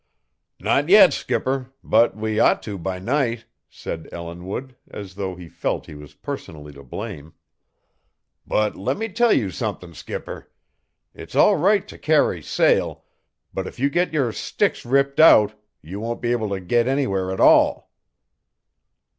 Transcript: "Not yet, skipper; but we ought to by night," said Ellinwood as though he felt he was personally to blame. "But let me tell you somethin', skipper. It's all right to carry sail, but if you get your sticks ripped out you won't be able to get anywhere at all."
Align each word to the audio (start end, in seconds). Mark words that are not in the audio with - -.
"Not 0.59 0.89
yet, 0.89 1.13
skipper; 1.13 1.75
but 1.83 2.17
we 2.17 2.39
ought 2.39 2.63
to 2.63 2.79
by 2.79 2.97
night," 2.97 3.45
said 3.69 4.09
Ellinwood 4.11 4.75
as 4.89 5.13
though 5.13 5.35
he 5.35 5.47
felt 5.47 5.85
he 5.85 5.93
was 5.93 6.15
personally 6.15 6.73
to 6.73 6.81
blame. 6.81 7.35
"But 8.47 8.75
let 8.75 8.97
me 8.97 9.09
tell 9.09 9.31
you 9.31 9.51
somethin', 9.51 9.93
skipper. 9.93 10.49
It's 11.13 11.35
all 11.35 11.55
right 11.55 11.87
to 11.87 11.99
carry 11.99 12.41
sail, 12.41 13.03
but 13.53 13.67
if 13.67 13.77
you 13.77 13.91
get 13.91 14.11
your 14.11 14.31
sticks 14.31 14.85
ripped 14.87 15.19
out 15.19 15.53
you 15.83 15.99
won't 15.99 16.19
be 16.23 16.31
able 16.31 16.49
to 16.49 16.59
get 16.59 16.87
anywhere 16.87 17.31
at 17.31 17.39
all." 17.39 17.91